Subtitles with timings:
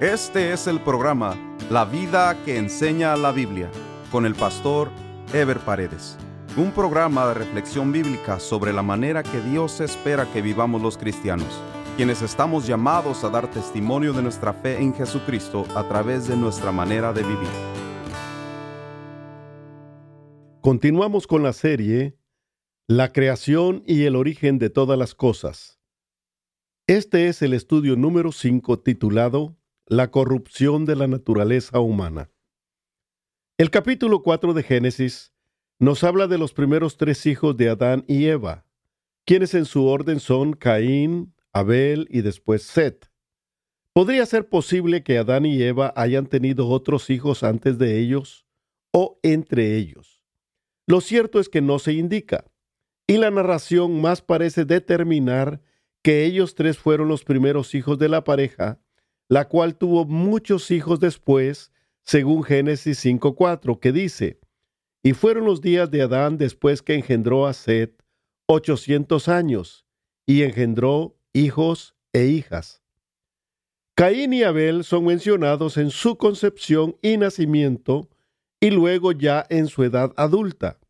[0.00, 1.36] Este es el programa
[1.70, 3.70] La vida que enseña la Biblia
[4.10, 4.90] con el pastor
[5.32, 6.18] Ever Paredes.
[6.56, 11.46] Un programa de reflexión bíblica sobre la manera que Dios espera que vivamos los cristianos,
[11.96, 16.72] quienes estamos llamados a dar testimonio de nuestra fe en Jesucristo a través de nuestra
[16.72, 17.48] manera de vivir.
[20.60, 22.18] Continuamos con la serie
[22.88, 25.78] La creación y el origen de todas las cosas.
[26.88, 29.56] Este es el estudio número 5 titulado
[29.86, 32.30] la corrupción de la naturaleza humana.
[33.58, 35.34] El capítulo 4 de Génesis
[35.78, 38.66] nos habla de los primeros tres hijos de Adán y Eva,
[39.24, 43.10] quienes en su orden son Caín, Abel y después Set.
[43.92, 48.46] ¿Podría ser posible que Adán y Eva hayan tenido otros hijos antes de ellos
[48.90, 50.22] o entre ellos?
[50.86, 52.50] Lo cierto es que no se indica,
[53.06, 55.60] y la narración más parece determinar
[56.02, 58.80] que ellos tres fueron los primeros hijos de la pareja
[59.28, 64.40] la cual tuvo muchos hijos después, según Génesis 5.4, que dice,
[65.02, 68.02] y fueron los días de Adán después que engendró a Set,
[68.46, 69.86] ochocientos años,
[70.26, 72.82] y engendró hijos e hijas.
[73.94, 78.08] Caín y Abel son mencionados en su concepción y nacimiento,
[78.60, 80.80] y luego ya en su edad adulta,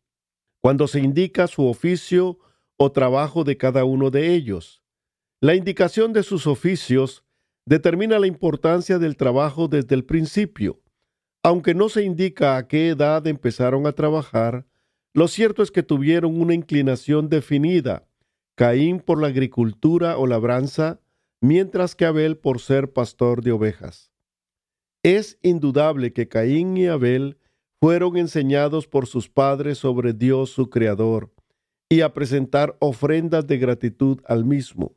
[0.61, 2.39] cuando se indica su oficio
[2.77, 4.81] o trabajo de cada uno de ellos.
[5.41, 7.24] La indicación de sus oficios
[7.65, 10.81] determina la importancia del trabajo desde el principio.
[11.43, 14.65] Aunque no se indica a qué edad empezaron a trabajar,
[15.13, 18.07] lo cierto es que tuvieron una inclinación definida,
[18.55, 20.99] Caín por la agricultura o labranza,
[21.41, 24.11] mientras que Abel por ser pastor de ovejas.
[25.03, 27.37] Es indudable que Caín y Abel
[27.79, 31.31] fueron enseñados por sus padres sobre Dios su Creador
[31.89, 34.95] y a presentar ofrendas de gratitud al mismo.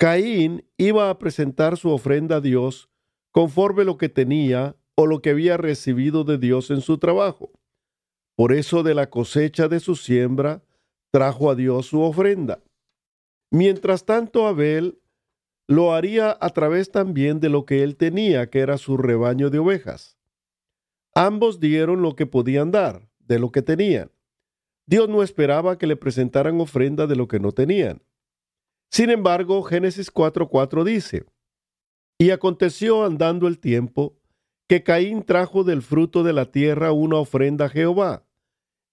[0.00, 2.88] Caín iba a presentar su ofrenda a Dios
[3.32, 7.52] conforme lo que tenía o lo que había recibido de Dios en su trabajo.
[8.34, 10.64] Por eso de la cosecha de su siembra
[11.12, 12.62] trajo a Dios su ofrenda.
[13.52, 15.02] Mientras tanto Abel
[15.68, 19.58] lo haría a través también de lo que él tenía, que era su rebaño de
[19.58, 20.16] ovejas.
[21.14, 24.10] Ambos dieron lo que podían dar, de lo que tenían.
[24.86, 28.00] Dios no esperaba que le presentaran ofrenda de lo que no tenían.
[28.90, 31.24] Sin embargo, Génesis 4:4 dice,
[32.18, 34.16] Y aconteció andando el tiempo,
[34.68, 38.24] que Caín trajo del fruto de la tierra una ofrenda a Jehová,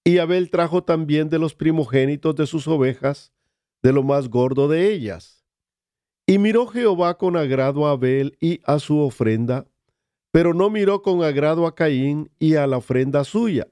[0.03, 3.33] y Abel trajo también de los primogénitos de sus ovejas,
[3.81, 5.43] de lo más gordo de ellas.
[6.27, 9.65] Y miró Jehová con agrado a Abel y a su ofrenda,
[10.31, 13.67] pero no miró con agrado a Caín y a la ofrenda suya.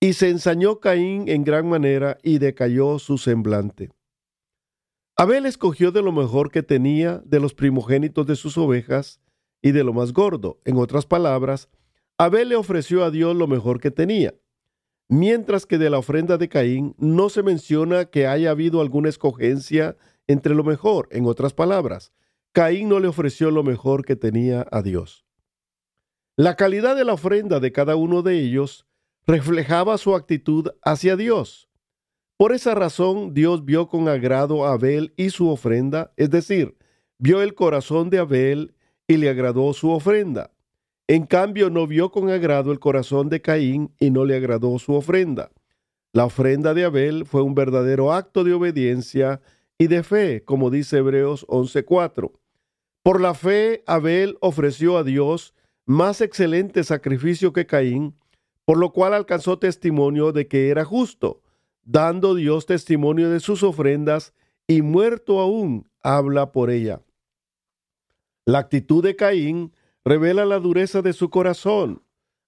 [0.00, 3.90] Y se ensañó Caín en gran manera y decayó su semblante.
[5.22, 9.20] Abel escogió de lo mejor que tenía, de los primogénitos de sus ovejas
[9.62, 10.58] y de lo más gordo.
[10.64, 11.68] En otras palabras,
[12.18, 14.34] Abel le ofreció a Dios lo mejor que tenía.
[15.08, 19.96] Mientras que de la ofrenda de Caín no se menciona que haya habido alguna escogencia
[20.26, 21.06] entre lo mejor.
[21.12, 22.12] En otras palabras,
[22.50, 25.24] Caín no le ofreció lo mejor que tenía a Dios.
[26.34, 28.88] La calidad de la ofrenda de cada uno de ellos
[29.24, 31.68] reflejaba su actitud hacia Dios.
[32.42, 36.76] Por esa razón Dios vio con agrado a Abel y su ofrenda, es decir,
[37.18, 38.74] vio el corazón de Abel
[39.06, 40.50] y le agradó su ofrenda.
[41.06, 44.92] En cambio, no vio con agrado el corazón de Caín y no le agradó su
[44.94, 45.52] ofrenda.
[46.12, 49.40] La ofrenda de Abel fue un verdadero acto de obediencia
[49.78, 52.32] y de fe, como dice Hebreos 11:4.
[53.04, 55.54] Por la fe, Abel ofreció a Dios
[55.86, 58.16] más excelente sacrificio que Caín,
[58.64, 61.41] por lo cual alcanzó testimonio de que era justo
[61.84, 64.32] dando Dios testimonio de sus ofrendas
[64.66, 67.02] y muerto aún habla por ella.
[68.44, 69.72] La actitud de Caín
[70.04, 72.02] revela la dureza de su corazón.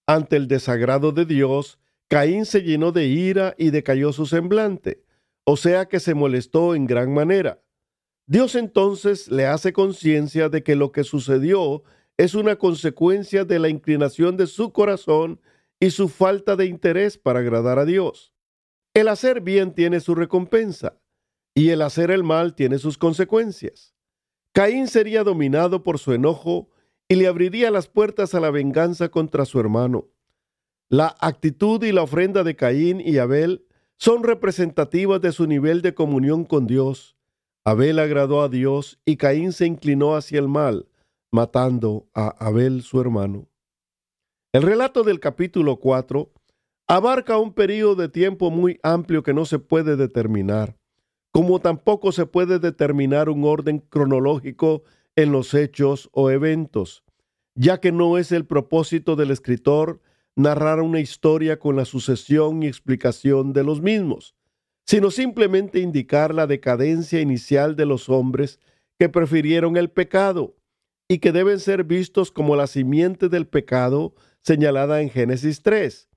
[0.07, 1.79] Ante el desagrado de Dios,
[2.09, 5.05] Caín se llenó de ira y decayó su semblante,
[5.45, 7.63] o sea que se molestó en gran manera.
[8.27, 11.83] Dios entonces le hace conciencia de que lo que sucedió
[12.17, 15.41] es una consecuencia de la inclinación de su corazón
[15.81, 18.34] y su falta de interés para agradar a Dios.
[18.95, 21.01] El hacer bien tiene su recompensa
[21.53, 23.93] y el hacer el mal tiene sus consecuencias.
[24.53, 26.71] Caín sería dominado por su enojo
[27.09, 30.07] y le abriría las puertas a la venganza contra su hermano.
[30.89, 33.67] La actitud y la ofrenda de Caín y Abel
[33.99, 37.17] son representativas de su nivel de comunión con Dios.
[37.65, 40.87] Abel agradó a Dios y Caín se inclinó hacia el mal,
[41.33, 43.49] matando a Abel su hermano.
[44.53, 46.31] El relato del capítulo 4
[46.87, 50.77] abarca un periodo de tiempo muy amplio que no se puede determinar,
[51.33, 54.83] como tampoco se puede determinar un orden cronológico
[55.17, 57.03] en los hechos o eventos.
[57.57, 60.01] ya que no es el propósito del escritor
[60.35, 64.35] narrar una historia con la sucesión y explicación de los mismos,
[64.87, 68.59] sino simplemente indicar la decadencia inicial de los hombres
[68.99, 70.57] que prefirieron el pecado
[71.09, 76.09] y que deben ser vistos como la simiente del pecado señalada en Génesis 3,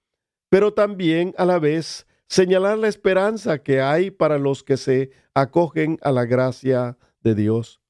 [0.49, 5.97] pero también a la vez señalar la esperanza que hay para los que se acogen
[6.01, 7.81] a la gracia de Dios.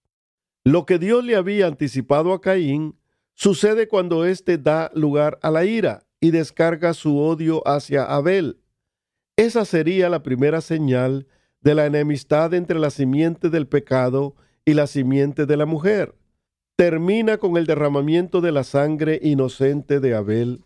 [0.63, 2.99] Lo que Dios le había anticipado a Caín
[3.33, 8.59] sucede cuando éste da lugar a la ira y descarga su odio hacia Abel.
[9.37, 11.27] Esa sería la primera señal
[11.61, 16.15] de la enemistad entre la simiente del pecado y la simiente de la mujer.
[16.75, 20.63] Termina con el derramamiento de la sangre inocente de Abel.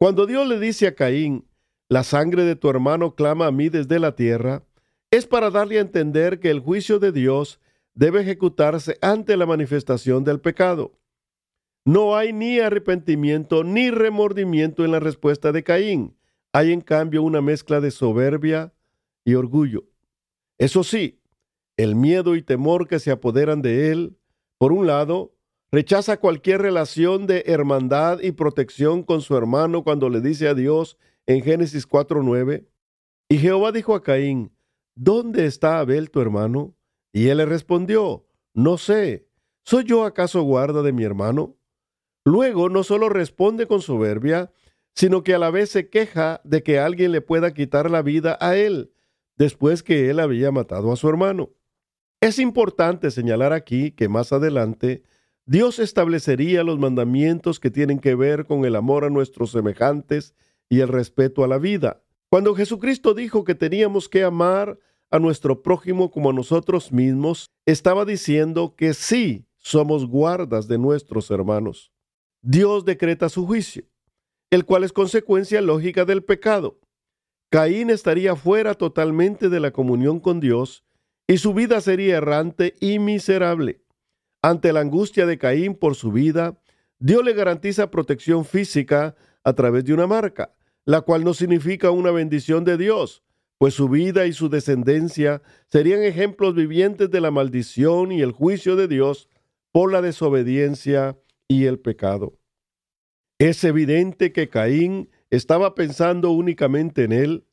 [0.00, 1.46] Cuando Dios le dice a Caín,
[1.90, 4.64] la sangre de tu hermano clama a mí desde la tierra,
[5.10, 7.60] es para darle a entender que el juicio de Dios
[7.92, 10.98] debe ejecutarse ante la manifestación del pecado.
[11.84, 16.16] No hay ni arrepentimiento ni remordimiento en la respuesta de Caín.
[16.54, 18.72] Hay en cambio una mezcla de soberbia
[19.22, 19.84] y orgullo.
[20.56, 21.20] Eso sí,
[21.76, 24.16] el miedo y temor que se apoderan de él,
[24.56, 25.34] por un lado,
[25.72, 30.98] rechaza cualquier relación de hermandad y protección con su hermano cuando le dice a Dios
[31.26, 32.66] en Génesis 4:9,
[33.28, 34.52] y Jehová dijo a Caín,
[34.96, 36.74] ¿dónde está Abel tu hermano?
[37.12, 39.28] Y él le respondió, no sé,
[39.64, 41.56] ¿soy yo acaso guarda de mi hermano?
[42.24, 44.52] Luego no solo responde con soberbia,
[44.94, 48.36] sino que a la vez se queja de que alguien le pueda quitar la vida
[48.40, 48.92] a él,
[49.36, 51.50] después que él había matado a su hermano.
[52.20, 55.04] Es importante señalar aquí que más adelante
[55.50, 60.32] Dios establecería los mandamientos que tienen que ver con el amor a nuestros semejantes
[60.68, 62.04] y el respeto a la vida.
[62.28, 64.78] Cuando Jesucristo dijo que teníamos que amar
[65.10, 71.32] a nuestro prójimo como a nosotros mismos, estaba diciendo que sí somos guardas de nuestros
[71.32, 71.90] hermanos.
[72.42, 73.82] Dios decreta su juicio,
[74.50, 76.78] el cual es consecuencia lógica del pecado.
[77.50, 80.84] Caín estaría fuera totalmente de la comunión con Dios
[81.26, 83.79] y su vida sería errante y miserable.
[84.42, 86.58] Ante la angustia de Caín por su vida,
[86.98, 89.14] Dios le garantiza protección física
[89.44, 90.54] a través de una marca,
[90.84, 93.22] la cual no significa una bendición de Dios,
[93.58, 98.76] pues su vida y su descendencia serían ejemplos vivientes de la maldición y el juicio
[98.76, 99.28] de Dios
[99.72, 102.38] por la desobediencia y el pecado.
[103.38, 107.46] Es evidente que Caín estaba pensando únicamente en él,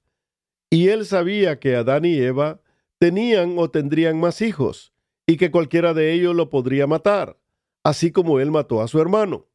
[0.70, 2.62] y él sabía que Adán y Eva
[2.98, 4.94] tenían o tendrían más hijos,
[5.28, 7.38] y que cualquiera de ellos lo podría matar,
[7.84, 9.46] así como él mató a su hermano.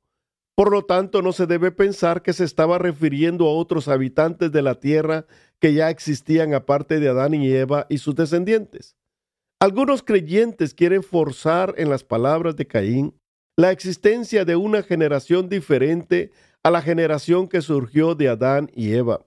[0.55, 4.61] Por lo tanto, no se debe pensar que se estaba refiriendo a otros habitantes de
[4.61, 5.27] la tierra
[5.59, 8.95] que ya existían aparte de Adán y Eva y sus descendientes.
[9.61, 13.15] Algunos creyentes quieren forzar en las palabras de Caín
[13.57, 16.33] la existencia de una generación diferente
[16.63, 19.25] a la generación que surgió de Adán y Eva.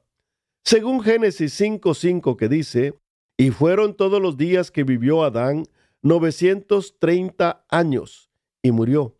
[0.64, 2.94] Según Génesis 5.5 que dice,
[3.38, 5.66] y fueron todos los días que vivió Adán
[6.06, 8.30] 930 años
[8.62, 9.18] y murió.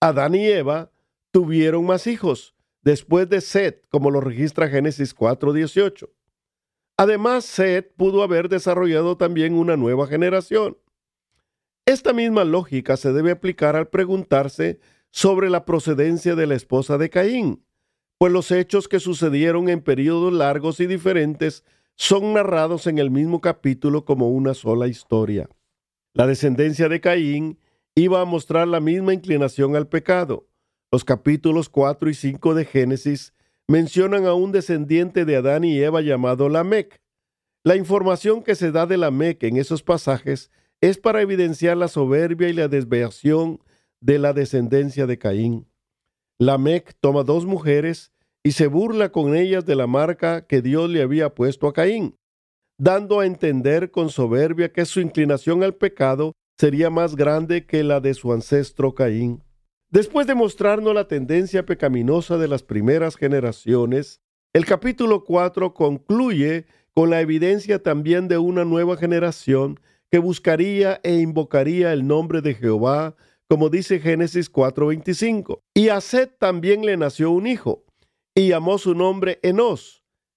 [0.00, 0.90] Adán y Eva
[1.30, 6.08] tuvieron más hijos después de Set, como lo registra Génesis 4.18.
[6.96, 10.78] Además, Set pudo haber desarrollado también una nueva generación.
[11.84, 14.80] Esta misma lógica se debe aplicar al preguntarse
[15.10, 17.62] sobre la procedencia de la esposa de Caín,
[18.16, 21.62] pues los hechos que sucedieron en periodos largos y diferentes
[21.94, 25.50] son narrados en el mismo capítulo como una sola historia.
[26.16, 27.58] La descendencia de Caín
[27.94, 30.48] iba a mostrar la misma inclinación al pecado.
[30.90, 33.34] Los capítulos 4 y 5 de Génesis
[33.68, 37.02] mencionan a un descendiente de Adán y Eva llamado Lamec.
[37.64, 42.48] La información que se da de Lamec en esos pasajes es para evidenciar la soberbia
[42.48, 43.60] y la desviación
[44.00, 45.68] de la descendencia de Caín.
[46.38, 48.10] Lamec toma dos mujeres
[48.42, 52.16] y se burla con ellas de la marca que Dios le había puesto a Caín,
[52.78, 58.00] dando a entender con soberbia que su inclinación al pecado sería más grande que la
[58.00, 59.42] de su ancestro Caín.
[59.90, 64.20] Después de mostrarnos la tendencia pecaminosa de las primeras generaciones,
[64.52, 69.78] el capítulo 4 concluye con la evidencia también de una nueva generación
[70.10, 73.16] que buscaría e invocaría el nombre de Jehová,
[73.48, 75.60] como dice Génesis 4:25.
[75.74, 77.84] Y a Seth también le nació un hijo,
[78.34, 79.95] y llamó su nombre Enos.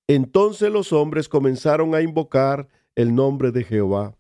[0.10, 4.18] Entonces los hombres comenzaron a invocar el nombre de Jehová.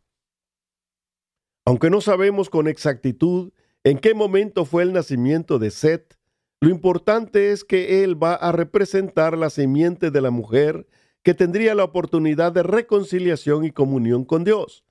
[1.65, 3.51] Aunque no sabemos con exactitud
[3.84, 6.13] en qué momento fue el nacimiento de Seth,
[6.62, 10.86] lo importante es que él va a representar la simiente de la mujer
[11.24, 14.84] que tendría la oportunidad de reconciliación y comunión con Dios.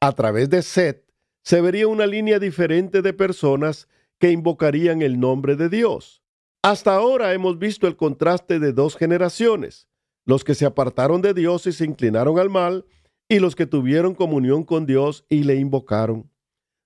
[0.00, 1.12] A través de Seth
[1.42, 3.86] se vería una línea diferente de personas
[4.18, 6.22] que invocarían el nombre de Dios.
[6.62, 9.87] Hasta ahora hemos visto el contraste de dos generaciones,
[10.28, 12.84] los que se apartaron de Dios y se inclinaron al mal,
[13.30, 16.30] y los que tuvieron comunión con Dios y le invocaron.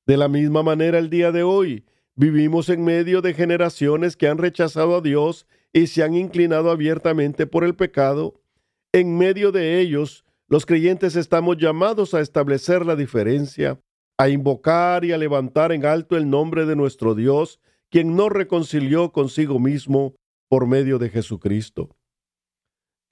[0.07, 1.85] De la misma manera el día de hoy,
[2.15, 7.49] vivimos en medio de generaciones que han rechazado a Dios y se han inclinado abiertamente
[7.49, 8.41] por el pecado.
[8.93, 13.81] En medio de ellos, los creyentes estamos llamados a establecer la diferencia,
[14.19, 17.59] a invocar y a levantar en alto el nombre de nuestro Dios,
[17.91, 20.15] quien nos reconcilió consigo mismo
[20.49, 21.91] por medio de Jesucristo.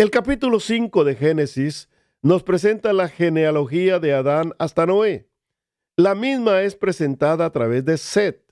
[0.00, 1.90] El capítulo 5 de Génesis
[2.22, 5.28] nos presenta la genealogía de Adán hasta Noé.
[5.94, 8.42] La misma es presentada a través de Set,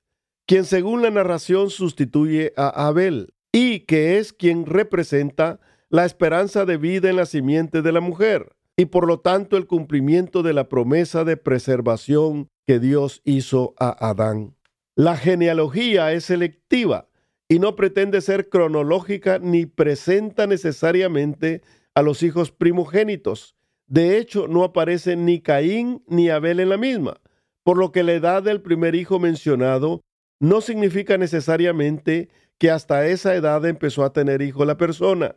[0.44, 6.76] quien según la narración sustituye a Abel y que es quien representa la esperanza de
[6.76, 10.68] vida en la simiente de la mujer y por lo tanto el cumplimiento de la
[10.68, 14.54] promesa de preservación que Dios hizo a Adán.
[14.96, 17.07] La genealogía es selectiva
[17.48, 21.62] y no pretende ser cronológica ni presenta necesariamente
[21.94, 23.56] a los hijos primogénitos.
[23.86, 27.20] De hecho, no aparece ni Caín ni Abel en la misma,
[27.64, 30.02] por lo que la edad del primer hijo mencionado
[30.40, 32.28] no significa necesariamente
[32.58, 35.36] que hasta esa edad empezó a tener hijo la persona.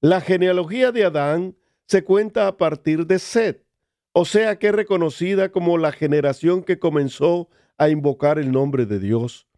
[0.00, 3.66] La genealogía de Adán se cuenta a partir de Set,
[4.12, 7.48] o sea que es reconocida como la generación que comenzó
[7.78, 9.49] a invocar el nombre de Dios.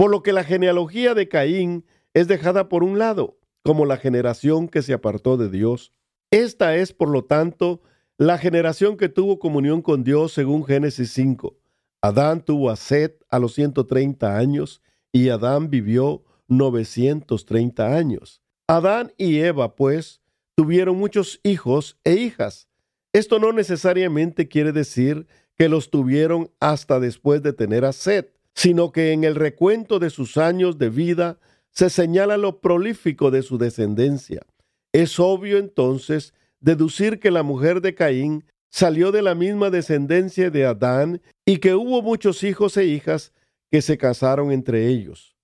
[0.00, 4.66] Por lo que la genealogía de Caín es dejada por un lado, como la generación
[4.66, 5.92] que se apartó de Dios.
[6.30, 7.82] Esta es, por lo tanto,
[8.16, 11.54] la generación que tuvo comunión con Dios según Génesis 5.
[12.00, 14.80] Adán tuvo a Set a los 130 años
[15.12, 18.40] y Adán vivió 930 años.
[18.68, 20.22] Adán y Eva, pues,
[20.54, 22.68] tuvieron muchos hijos e hijas.
[23.12, 25.26] Esto no necesariamente quiere decir
[25.56, 30.10] que los tuvieron hasta después de tener a Set, sino que en el recuento de
[30.10, 31.38] sus años de vida
[31.70, 34.42] se señala lo prolífico de su descendencia.
[34.92, 40.66] Es obvio entonces deducir que la mujer de Caín salió de la misma descendencia de
[40.66, 43.32] Adán y que hubo muchos hijos e hijas
[43.70, 45.36] que se casaron entre ellos.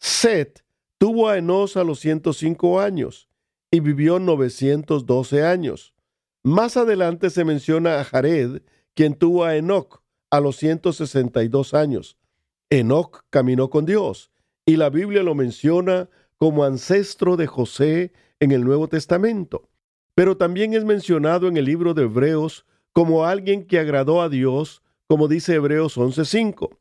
[0.00, 0.64] Set
[0.98, 3.28] tuvo a Enos a los 105 años
[3.70, 5.94] y vivió 912 años.
[6.42, 8.62] Más adelante se menciona a Jared,
[8.94, 12.18] quien tuvo a Enoch a los 162 años.
[12.70, 14.30] Enoch caminó con Dios
[14.66, 19.68] y la Biblia lo menciona como ancestro de José en el Nuevo Testamento
[20.14, 24.82] pero también es mencionado en el libro de Hebreos como alguien que agradó a Dios,
[25.06, 26.78] como dice Hebreos 11:5.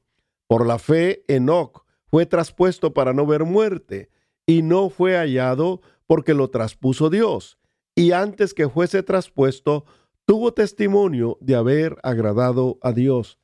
[0.48, 4.10] Por la fe, Enoc fue traspuesto para no ver muerte,
[4.46, 7.58] y no fue hallado porque lo traspuso Dios,
[7.96, 9.86] y antes que fuese traspuesto,
[10.26, 13.40] tuvo testimonio de haber agradado a Dios.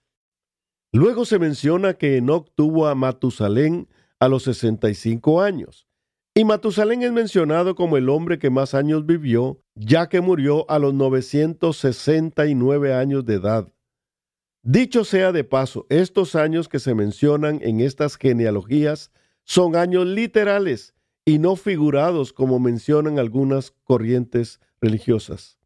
[0.92, 3.88] Luego se menciona que Enoc tuvo a Matusalén
[4.20, 5.88] a los 65 años.
[6.34, 10.80] Y Matusalén es mencionado como el hombre que más años vivió, ya que murió a
[10.80, 13.72] los 969 años de edad.
[14.64, 19.12] Dicho sea de paso, estos años que se mencionan en estas genealogías
[19.44, 25.60] son años literales y no figurados como mencionan algunas corrientes religiosas.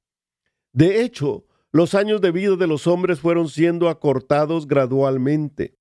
[0.73, 5.75] De hecho, los años de vida de los hombres fueron siendo acortados gradualmente,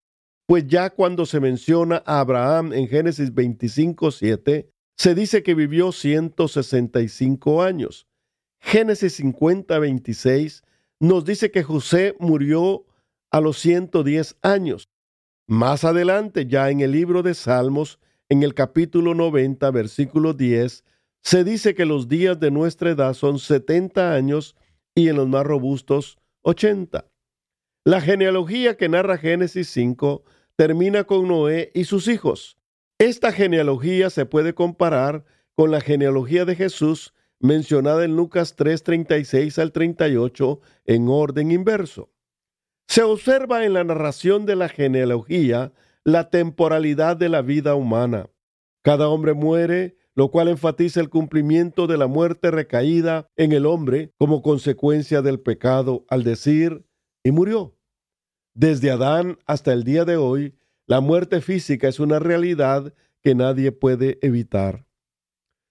[0.46, 5.92] pues ya cuando se menciona a Abraham en Génesis 25, 7, se dice que vivió
[5.92, 8.08] 165 años.
[8.61, 10.62] Génesis 50, 26
[10.99, 12.87] nos dice que José murió
[13.30, 14.88] a los 110 años.
[15.46, 20.84] Más adelante, ya en el libro de Salmos, en el capítulo 90, versículo 10,
[21.20, 24.56] se dice que los días de nuestra edad son 70 años
[24.94, 27.06] y en los más robustos 80.
[27.84, 30.25] La genealogía que narra Génesis 5
[30.56, 32.58] termina con Noé y sus hijos.
[32.99, 39.72] Esta genealogía se puede comparar con la genealogía de Jesús mencionada en Lucas 3:36 al
[39.72, 42.12] 38 en orden inverso.
[42.87, 45.72] Se observa en la narración de la genealogía
[46.04, 48.30] la temporalidad de la vida humana.
[48.82, 54.12] Cada hombre muere, lo cual enfatiza el cumplimiento de la muerte recaída en el hombre
[54.19, 56.85] como consecuencia del pecado al decir,
[57.25, 57.76] y murió.
[58.54, 60.54] Desde Adán hasta el día de hoy,
[60.87, 62.92] la muerte física es una realidad
[63.23, 64.87] que nadie puede evitar.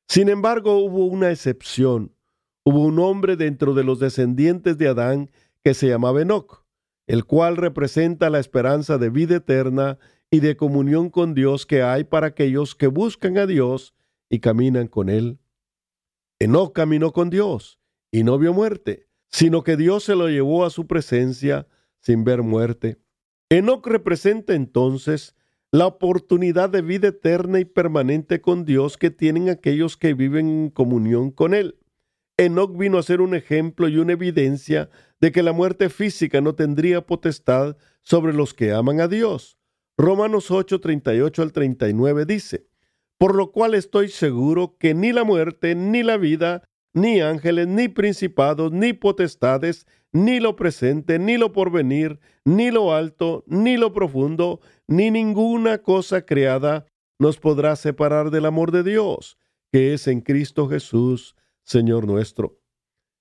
[0.08, 2.16] Sin embargo, hubo una excepción.
[2.64, 5.32] Hubo un hombre dentro de los descendientes de Adán
[5.64, 6.66] que se llamaba Enoch,
[7.08, 10.00] el cual representa la esperanza de vida eterna
[10.32, 13.94] y de comunión con Dios que hay para aquellos que buscan a Dios
[14.32, 15.40] y caminan con Él.
[16.40, 17.80] Enoch caminó con Dios
[18.12, 21.68] y no vio muerte, sino que Dios se lo llevó a su presencia
[22.00, 22.98] sin ver muerte.
[23.50, 25.36] Enoch representa entonces
[25.70, 30.70] la oportunidad de vida eterna y permanente con Dios que tienen aquellos que viven en
[30.70, 31.78] comunión con Él.
[32.38, 36.56] Enoch vino a ser un ejemplo y una evidencia de que la muerte física no
[36.56, 39.58] tendría potestad sobre los que aman a Dios.
[39.98, 42.71] Romanos 8, 38 al 39 dice,
[43.22, 47.88] Por lo cual estoy seguro que ni la muerte, ni la vida, ni ángeles, ni
[47.88, 54.60] principados, ni potestades, ni lo presente, ni lo porvenir, ni lo alto, ni lo profundo,
[54.88, 56.88] ni ninguna cosa creada
[57.20, 59.38] nos podrá separar del amor de Dios,
[59.72, 62.60] que es en Cristo Jesús, Señor nuestro.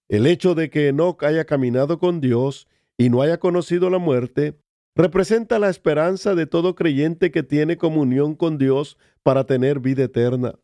[0.08, 4.58] El hecho de que Enoch haya caminado con Dios y no haya conocido la muerte,
[4.94, 10.54] representa la esperanza de todo creyente que tiene comunión con Dios para tener vida eterna.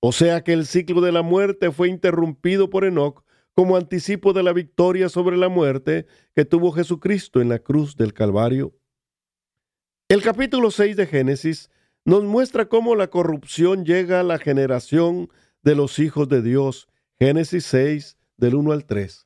[0.00, 3.24] O sea que el ciclo de la muerte fue interrumpido por Enoch
[3.54, 8.12] como anticipo de la victoria sobre la muerte que tuvo Jesucristo en la cruz del
[8.12, 8.74] Calvario.
[10.08, 11.70] El capítulo 6 de Génesis
[12.04, 15.28] nos muestra cómo la corrupción llega a la generación
[15.62, 16.86] de los hijos de Dios.
[17.18, 19.25] Génesis 6 del 1 al 3.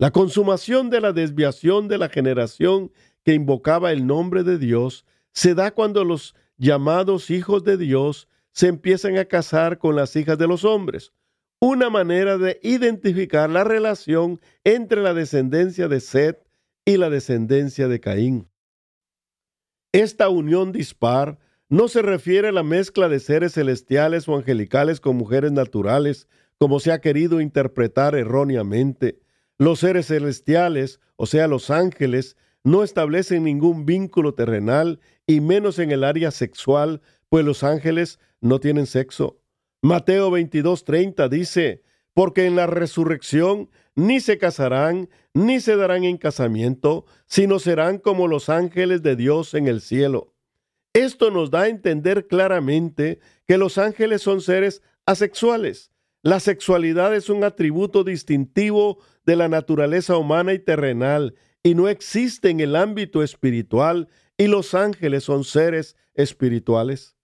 [0.00, 2.92] La consumación de la desviación de la generación
[3.24, 8.68] que invocaba el nombre de Dios se da cuando los llamados hijos de Dios se
[8.68, 11.12] empiezan a casar con las hijas de los hombres,
[11.60, 16.46] una manera de identificar la relación entre la descendencia de Seth
[16.84, 18.48] y la descendencia de Caín.
[19.92, 21.38] Esta unión dispar
[21.68, 26.78] no se refiere a la mezcla de seres celestiales o angelicales con mujeres naturales, como
[26.78, 29.18] se ha querido interpretar erróneamente.
[29.58, 35.90] Los seres celestiales, o sea, los ángeles, no establecen ningún vínculo terrenal y menos en
[35.90, 39.40] el área sexual, pues los ángeles no tienen sexo.
[39.82, 41.82] Mateo 22:30 dice,
[42.14, 48.28] porque en la resurrección ni se casarán, ni se darán en casamiento, sino serán como
[48.28, 50.34] los ángeles de Dios en el cielo.
[50.92, 55.90] Esto nos da a entender claramente que los ángeles son seres asexuales.
[56.28, 62.50] La sexualidad es un atributo distintivo de la naturaleza humana y terrenal y no existe
[62.50, 67.16] en el ámbito espiritual y los ángeles son seres espirituales.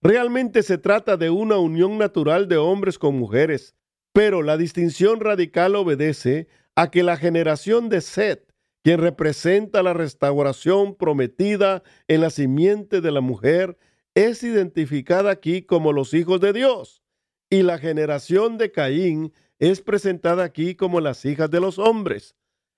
[0.00, 3.74] Realmente se trata de una unión natural de hombres con mujeres,
[4.14, 8.50] pero la distinción radical obedece a que la generación de Seth,
[8.82, 13.76] quien representa la restauración prometida en la simiente de la mujer,
[14.14, 17.01] es identificada aquí como los hijos de Dios,
[17.52, 22.34] y la generación de Caín es presentada aquí como las hijas de los hombres.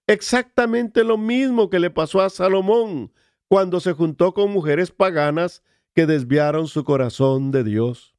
[0.08, 3.12] Exactamente lo mismo que le pasó a Salomón
[3.46, 5.62] cuando se juntó con mujeres paganas
[5.94, 8.16] que desviaron su corazón de Dios.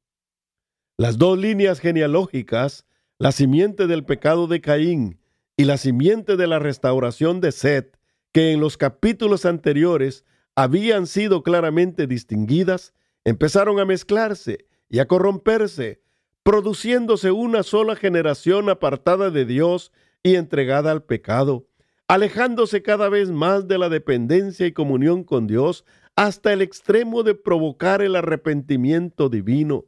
[0.96, 2.86] Las dos líneas genealógicas,
[3.18, 5.20] la simiente del pecado de Caín
[5.58, 7.98] y la simiente de la restauración de Set,
[8.32, 16.05] que en los capítulos anteriores habían sido claramente distinguidas, empezaron a mezclarse y a corromperse,
[16.46, 19.90] produciéndose una sola generación apartada de Dios
[20.22, 21.66] y entregada al pecado,
[22.06, 27.34] alejándose cada vez más de la dependencia y comunión con Dios hasta el extremo de
[27.34, 29.86] provocar el arrepentimiento divino.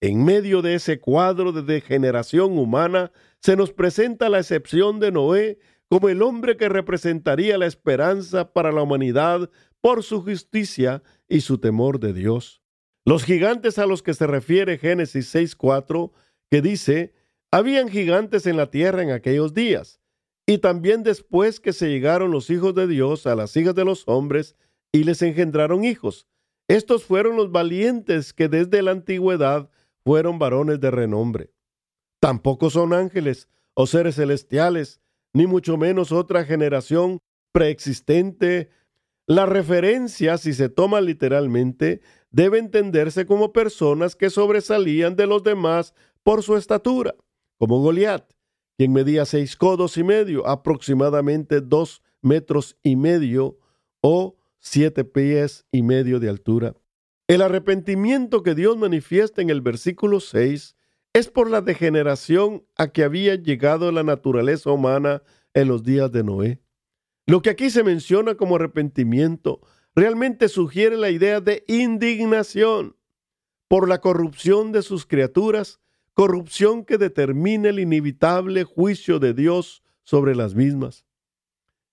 [0.00, 5.60] En medio de ese cuadro de degeneración humana se nos presenta la excepción de Noé
[5.88, 9.48] como el hombre que representaría la esperanza para la humanidad
[9.80, 12.63] por su justicia y su temor de Dios.
[13.04, 16.12] Los gigantes a los que se refiere Génesis 6.4,
[16.50, 17.12] que dice,
[17.50, 20.00] habían gigantes en la tierra en aquellos días,
[20.46, 24.04] y también después que se llegaron los hijos de Dios a las hijas de los
[24.06, 24.56] hombres,
[24.92, 26.26] y les engendraron hijos.
[26.68, 29.68] Estos fueron los valientes que desde la antigüedad
[30.04, 31.50] fueron varones de renombre.
[32.20, 35.00] Tampoco son ángeles o seres celestiales,
[35.34, 37.18] ni mucho menos otra generación
[37.52, 38.70] preexistente.
[39.26, 42.00] La referencia, si se toma literalmente,
[42.34, 45.94] debe entenderse como personas que sobresalían de los demás
[46.24, 47.14] por su estatura,
[47.58, 48.28] como Goliat,
[48.76, 53.56] quien medía seis codos y medio, aproximadamente dos metros y medio,
[54.00, 56.74] o siete pies y medio de altura.
[57.28, 60.76] El arrepentimiento que Dios manifiesta en el versículo 6
[61.12, 65.22] es por la degeneración a que había llegado la naturaleza humana
[65.54, 66.60] en los días de Noé.
[67.26, 69.60] Lo que aquí se menciona como arrepentimiento
[69.94, 72.96] realmente sugiere la idea de indignación.
[73.66, 75.80] por la corrupción de sus criaturas,
[76.12, 81.04] corrupción que determina el inevitable juicio de Dios sobre las mismas.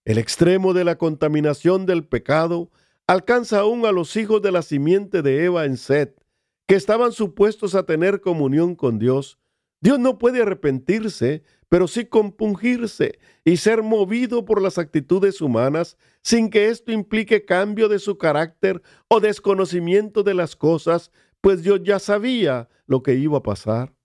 [0.04, 2.70] El extremo de la contaminación del pecado
[3.08, 6.24] alcanza aún a los hijos de la simiente de Eva en Set,
[6.68, 9.40] que estaban supuestos a tener comunión con Dios.
[9.82, 16.50] Dios no puede arrepentirse, pero sí compungirse y ser movido por las actitudes humanas sin
[16.50, 21.98] que esto implique cambio de su carácter o desconocimiento de las cosas, pues Dios ya
[21.98, 23.96] sabía lo que iba a pasar.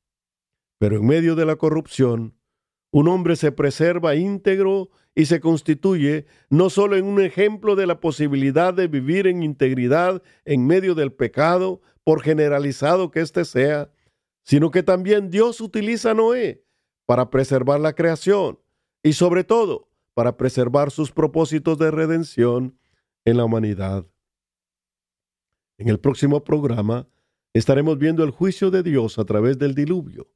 [0.78, 2.34] Pero en medio de la corrupción,
[2.90, 8.00] un hombre se preserva íntegro y se constituye no solo en un ejemplo de la
[8.00, 13.90] posibilidad de vivir en integridad en medio del pecado, por generalizado que éste sea,
[14.46, 16.64] sino que también Dios utiliza a Noé
[17.04, 18.60] para preservar la creación
[19.02, 22.78] y sobre todo para preservar sus propósitos de redención
[23.24, 24.06] en la humanidad.
[25.78, 27.08] En el próximo programa
[27.54, 30.30] estaremos viendo el juicio de Dios a través del diluvio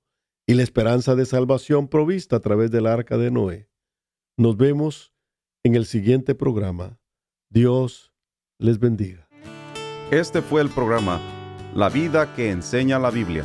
[0.47, 3.69] y la esperanza de salvación provista a través del arca de Noé.
[4.37, 5.15] Nos vemos
[5.63, 6.99] en el siguiente programa.
[7.49, 8.13] Dios
[8.59, 9.29] les bendiga.
[10.11, 11.21] Este fue el programa
[11.75, 13.45] La vida que enseña la Biblia